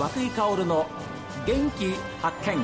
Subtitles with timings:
[0.00, 0.86] 和久井薫の
[1.46, 1.92] 元気
[2.22, 2.56] 発見。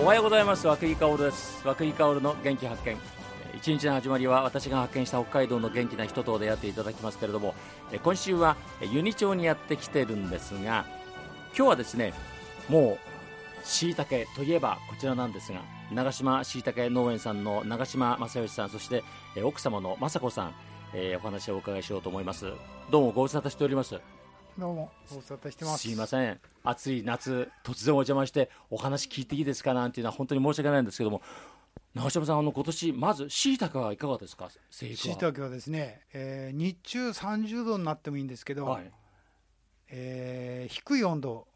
[0.00, 0.68] おはようございます。
[0.68, 1.66] 和久井薫です。
[1.66, 2.96] 和久井薫の元気発見。
[3.56, 7.56] 一日の始まりは私が発見した北海道の元気な人と出会っていただきますけれども
[8.04, 10.86] 今週は由仁町にやってきてるんですが
[11.56, 12.14] 今日はですね
[12.68, 12.98] も
[13.62, 15.60] うしいたけといえばこちらなんですが
[15.92, 19.02] 長島しいたけ農園さんの長島正義さんそして
[19.42, 20.54] 奥様の雅子さん、
[20.92, 22.52] えー、お話をお伺いしようと思います。
[22.90, 24.00] どうもご無沙汰しております。
[24.58, 25.88] どうもご無沙汰してます。
[25.88, 26.40] すいません。
[26.64, 31.22] 暑い夏突然お邪魔してお話聞いていいですかなんていうのは本当に申し訳ないんですけども。
[31.92, 34.48] 長島さんあの今年まずしいたけはいかがですか？
[34.70, 38.90] しいたけはですね、えー、日中30度になってもいいんですけど、はい、
[39.88, 41.48] えー、低い温度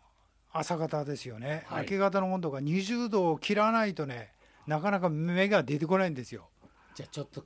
[0.52, 4.32] 朝方ですよね、はい、明け方の温度が20度を切らないとね
[4.66, 6.48] なかなか芽が出てこないんですよ
[6.94, 7.44] じゃあちょっと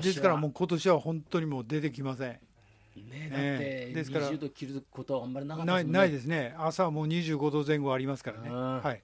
[0.00, 2.38] ですからもう今年は本当にもう出てきません。
[2.96, 5.92] ねだって20度切ることはあんまりなかったですね。
[5.92, 6.54] ないですね。
[6.58, 8.50] 朝はもう25度前後ありますからね。
[8.50, 9.02] はい。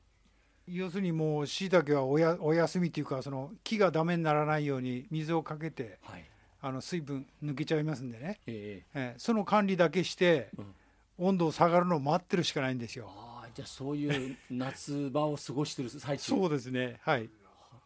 [0.66, 6.24] 要するにもうしいたけはおやお休みというかその木がダメにならないように水をかけて、はい、
[6.60, 10.74] あの水分抜けちゃいますんでね、えー、えー、その管理だけして、うん、
[11.18, 13.10] 温度下がるのを待ってるしかないんですよ。
[13.54, 16.32] じゃあそういう夏場を過ごしてる最中。
[16.32, 16.98] そうですね。
[17.02, 17.30] はい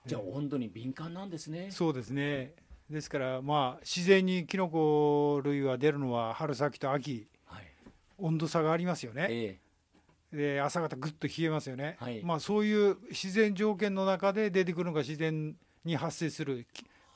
[0.06, 1.69] じゃあ温度に敏感なんですね。
[1.70, 2.55] そうですね。
[2.91, 7.65] ですからまあ自然にキノコ類は出るのは春先と秋、はい、
[8.19, 9.59] 温度差がありますよね、え
[10.33, 16.67] え、で朝方ぐっと冷えますよね、はい、まあそういう自然条件の中で出てくるのが自然に発生する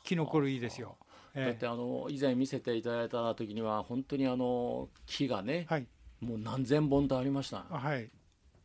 [0.05, 0.97] キノコ類ですよ。
[1.35, 5.87] だってあの以前見せていただいた時には本当にあの木がね、はい、
[6.21, 7.65] もう何千本とありました。
[7.69, 8.09] はい、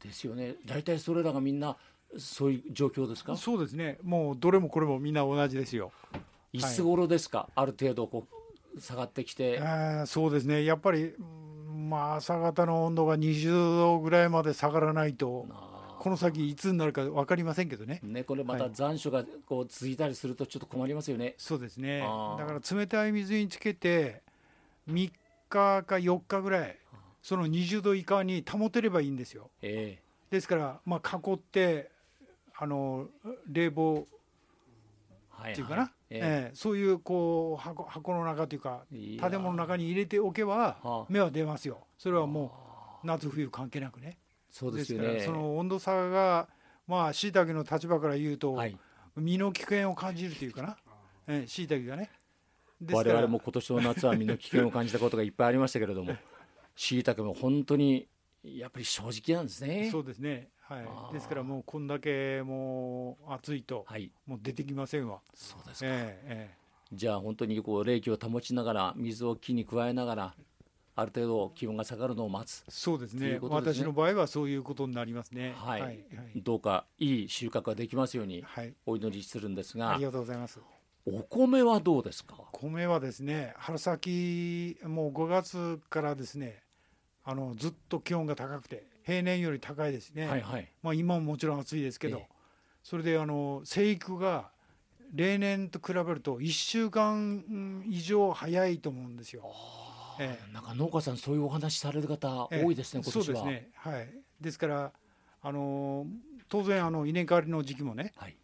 [0.03, 0.53] ですよね。
[0.67, 1.75] 大体それらがみんな
[2.17, 3.35] そういう状況ですか？
[3.37, 3.97] そうですね。
[4.03, 5.91] もうどれもこれもみんな同じですよ。
[6.51, 8.27] いつ頃ですか、はい、ある程度こ
[8.75, 9.61] う下がってきて。
[10.05, 10.63] そうですね。
[10.63, 11.13] やっぱり
[11.69, 15.47] まあ朝方の温度が20度ぐらいまで下がらないと
[15.99, 17.99] この先いつになるか分かりませんけどね。
[18.03, 21.99] ねこれまた残暑がこう続いたりするとちょっと困りますよね、はい、そうですね。
[21.99, 24.21] だから冷たい水につけて
[24.89, 25.11] 3日
[25.49, 26.77] か4日ぐらい
[27.21, 29.49] その20度以下に保てればいいんですよ。
[29.61, 31.91] えー、ですから、まあ、囲って
[32.61, 33.07] あの
[33.47, 34.05] 冷房
[35.49, 41.87] っていうかな、はいえー、えー、そういうこう箱箱の中というか建物の中に入れておけば芽は出ますよ。
[41.97, 44.17] それはもう夏冬関係なくね。
[44.49, 45.21] そうですよね。
[45.21, 46.49] その温度差が
[46.85, 48.77] まあ椎茸の立場から言うと、はい、
[49.15, 50.77] 身の危険を感じるというかな、
[51.27, 52.09] えー、椎茸がね。
[52.91, 56.15] 我々も今年の夏は身の危険を感じたことがいっぱいありましたけれども
[56.77, 58.07] しいたけも本当に
[58.41, 59.89] やっぱり正直なんですね。
[59.91, 60.49] そうですね。
[60.69, 61.13] はい。
[61.13, 65.19] ですからもうこんだけもう暑いと、はい、もう出てきませんわ。
[65.33, 65.87] そうですか。
[65.89, 70.35] えー、えー、じゃあ本当にこう冷気を保ちながら水を木に加えながら
[70.95, 72.63] ある程度気温が下がるのを待つ。
[72.69, 73.39] そうですね。
[73.39, 75.53] すね私の場合はそういうことになりますね。
[75.57, 75.81] はい。
[75.81, 76.03] はい、
[76.35, 78.43] どうかいい収穫ができますように
[78.85, 79.95] お祈りするんですが。
[79.95, 80.59] ありがとうございます。
[81.05, 82.35] お米はどうですか？
[82.51, 86.61] 米はですね、春先もう5月からですね。
[87.29, 92.27] あのずっと気温が高くて平年より高いですね、はいはい、まあ、今ももちろん暑いですけど、ええ、
[92.81, 94.49] それであの生育が
[95.13, 99.43] 例年と比べると1週間以上早いと思うんですよ。
[100.19, 103.69] ええ、なんか農家さんそういうお話される方多いですね、ええ、そうですね。
[103.75, 104.09] はい。
[104.41, 104.91] ですから
[105.43, 106.07] あの
[106.47, 108.35] 当然あの稲刈りの時期もね、はい、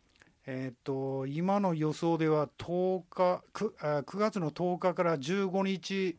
[0.46, 6.18] えっ、と今の予想では10日 9, 9月の10日から15日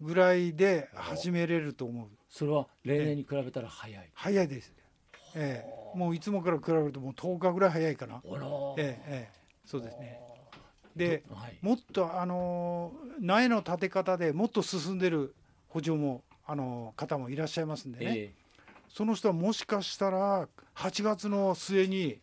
[0.00, 2.08] ぐらいで始めれると思う。
[2.28, 4.72] それは例年に比べたら早い、早いです、
[5.34, 5.64] え
[5.94, 8.22] え、もういつもから比べるともう10日ぐらい早いかな。
[8.76, 10.20] ええええ、そうですね。
[10.94, 15.34] で、はい、もっとあの苗の立て方でもっと進んでる
[15.68, 18.30] 補助もあの方もいらっしゃいますんでね、えー、
[18.88, 22.18] その人はもしかしたら8月の末に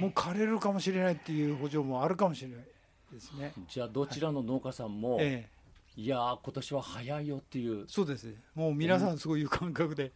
[0.00, 2.58] もう枯れるかもしれないっていう補助もあるかもしれない
[3.12, 3.52] ですね。
[3.68, 5.48] じゃあどちらの農家さんも、はい、え。
[5.52, 5.55] ー
[5.96, 7.86] いや今年は早いよっていう。
[7.88, 10.12] そうですもう皆さんそういう感覚で、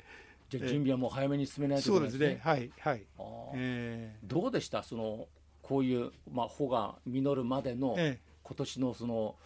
[0.50, 2.40] じゃあ準備はもう早めに進めないといけないですね、そうですね。
[2.42, 3.06] はいはい、
[3.54, 4.82] えー、どうでした？
[4.82, 5.26] その
[5.62, 9.36] こういう、まあ、穂が実るまでの、え今年のその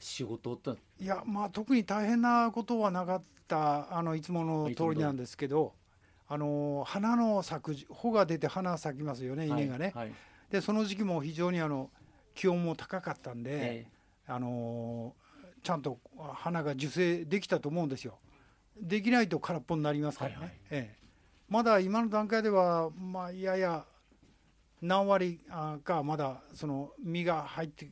[0.00, 0.70] 仕事って。
[1.00, 5.74] いやまあ特に大変なことはなかったあのいつもの通りなんですけど
[6.26, 10.06] あの花の咲く穂が出て花咲きますよね稲がね、はい。
[10.06, 10.12] はい、
[10.50, 11.88] でその時期も非常にあの
[12.34, 13.86] 気温も高かったんで、え。
[14.26, 15.14] あの
[15.62, 15.98] ちゃんと
[16.34, 18.18] 花が受精できたと思うんですよ。
[18.80, 20.36] できないと空っぽになりますからね。
[20.36, 20.96] はいはい、ええ、
[21.48, 23.84] まだ今の段階では、まあ、やや
[24.80, 25.40] 何割
[25.82, 27.88] かまだその実が入って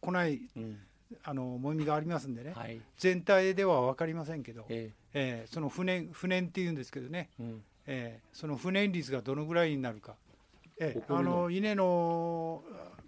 [0.00, 0.40] こない
[1.22, 5.00] あのもみがありますんでね、はい、全体では分かりませんけど、ええ。
[5.12, 10.14] えー、その不燃不燃っていうんですけどね、うん、えー、その不燃率がどのぐらいになるか、
[10.78, 12.62] えー、あの稲の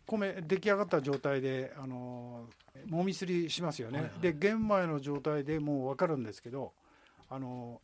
[0.07, 2.32] 米出来上がった状態であの
[2.87, 6.73] もみすりしますよね、はいはい、で玄米の状態でもう分かるんですけど
[7.29, 7.81] あの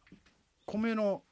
[0.66, 1.22] 米の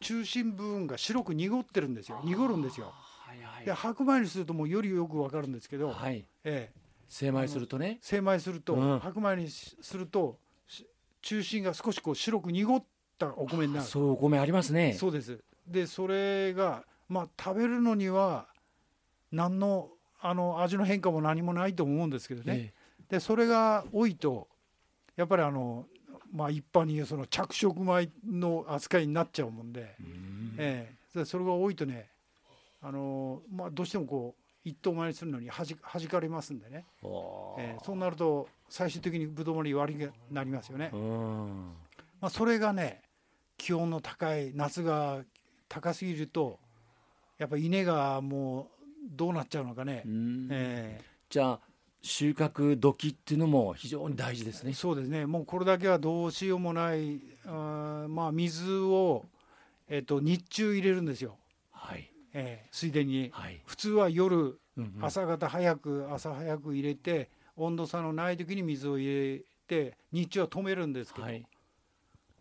[0.00, 2.20] 中心部分が白く濁ってるんですよ。
[2.24, 2.92] 濁るんですよ。
[2.92, 7.98] はいはい、で白米にするともうよりよく分かるんですけど、はい、ええ、精米するとね。
[8.02, 10.38] 精米すると、うん、白米にすると
[11.22, 12.84] 中心が少しこう白く濁っ
[13.18, 13.86] たお米になる。
[13.86, 14.92] そうお米ありますね。
[14.92, 15.42] そうです。
[15.66, 18.48] でそれがまあ食べるのには
[19.32, 19.88] 何の
[20.26, 22.72] あの味の変化も何もないと思うんですけどね、え
[23.10, 24.48] え、でそれが多いと
[25.16, 25.84] やっぱりあの
[26.32, 29.94] まあ一般に言うその着色米の扱いになっちゃうもんで、
[30.56, 32.08] ええ、それが多いとね
[32.80, 36.86] あのまあどうしてもこう一等米にするのにはじはじかれますんでね、
[37.58, 40.90] えー、そうなると最終的にぶどう盛り割りになりますよね。
[42.18, 43.02] まあ、それがね
[43.58, 45.20] 気温の高い夏が
[45.68, 46.58] 高すぎると
[47.36, 48.73] やっぱ稲がもう
[49.04, 50.02] どうなっちゃうのかね。
[50.50, 51.60] えー、じゃあ
[52.02, 54.74] 収穫時っていうのも非常に大事ですね。
[54.74, 55.26] そうですね。
[55.26, 59.24] もうこれだけはどうしようもない、あまあ水を
[59.88, 61.36] えっ、ー、と日中入れるんですよ。
[61.72, 62.10] はい。
[62.34, 71.46] えー、水田に、はい、普通は夜、うんうん、朝方早く朝早く入れて温度差のない時に水を入れて日中は止めるんですけど、はい、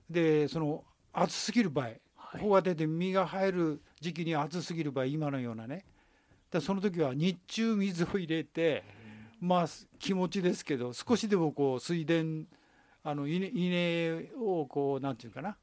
[0.09, 0.83] でその
[1.13, 1.97] 暑すぎる場合、はい、
[2.39, 5.85] 穂が出て実が生える時期に暑すぎる場合今のようなね
[6.53, 8.83] でその時は日中水を入れて、
[9.41, 9.65] まあ
[9.99, 12.13] 気持ちですけど少しでもこう水田
[13.03, 15.57] あの稲稲をこうなんていうかな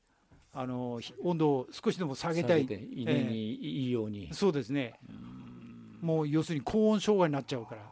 [0.53, 2.65] あの温度を少しでも下げたい。
[2.65, 4.95] 稲にいいように、えー、そうですね。
[6.03, 7.83] もう要するに高温障害になっちゃうから、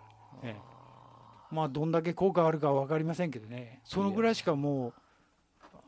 [0.42, 3.80] えー、まあどんだけ効果あるかは分かりませんけどね。
[3.84, 4.94] そのぐらいしかもう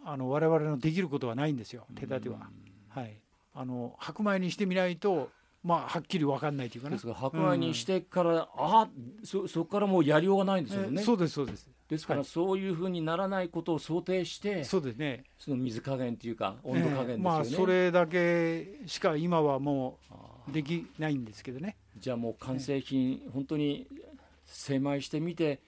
[0.04, 2.48] あの我々のできることはないんですよ手立ては。
[2.88, 3.16] はい、
[3.54, 5.30] あの白米にしてみないと
[5.62, 6.94] まあ、はっきり分かんないというかね。
[6.94, 8.88] ですから白米にしてから、うん、あ
[9.24, 10.88] そそこからもうやりようがないんですよね。
[10.92, 11.68] えー、そうですそうです。
[11.88, 15.24] ですから、そういうふうにならないことを想定して、そうですね。
[15.38, 17.12] その水加減というか温度加減ですよね。
[17.12, 19.98] えー、まあそれだけしか今はも
[20.48, 21.76] うできないんですけどね。
[21.98, 23.86] じゃあもう完成品、えー、本当に
[24.46, 25.60] 精米してみて。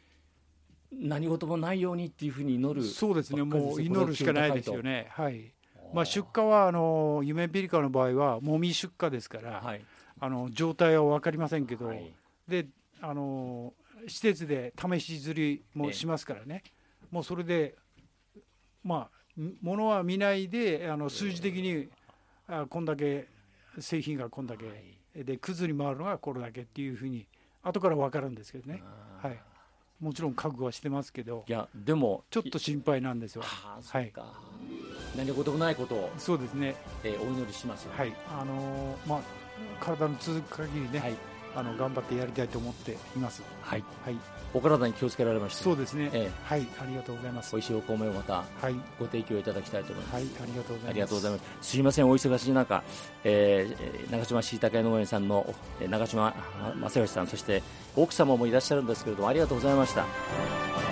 [0.94, 5.54] 何事もないようにっていうふうに祈るそうですねもう祈るしかないですよねはい
[5.92, 9.84] まあ、出荷はあの夢ピリカの場合はもみ出荷ですから、はい、
[10.20, 12.12] あの状態は分かりませんけど、はい、
[12.48, 12.66] で
[13.00, 13.74] あの
[14.06, 16.70] 施設で試し釣りもしますからね、え
[17.10, 17.74] もうそれで
[18.84, 21.88] まあものは見ないであの数字的に、
[22.48, 23.28] あこんだけ
[23.78, 24.72] 製品がこんだけ、は
[25.16, 27.26] い、でくずに回るのがこれだけっていうふうに
[27.62, 28.82] 後から分かるんですけどね。
[29.22, 29.40] はい。
[30.00, 33.42] もちろん覚悟はしてますけどいやでもちょっと心配なんですよ。
[33.42, 34.12] はい
[35.16, 36.74] 何事もないことをそうですね、
[37.04, 38.12] えー、お祈りします、はい。
[38.28, 39.20] あのー、まあ、
[39.80, 41.14] 体の続く限りね、はい、
[41.54, 43.42] あの頑張ってやりたいと思っています。
[43.60, 44.16] はい、はい。
[44.54, 46.66] お体に気をつけられましたそうですね、ええ、はい。
[46.78, 47.52] ありがとうございます。
[47.52, 48.44] 美味しいお米をまた
[48.98, 50.88] ご提供いただきたいと思います、はい、ありがとうございます。
[50.88, 51.42] ありがとうございます。
[51.70, 52.08] すいません。
[52.08, 52.82] お忙しい中、
[53.24, 55.54] えー、長島しいたけ農園さんの
[55.88, 56.34] 長島
[56.80, 57.62] 正義さんそして
[57.96, 60.91] 奥様もいらっしゃるんですけれどもありがとうございました